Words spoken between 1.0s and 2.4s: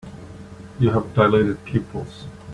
dilated pupils.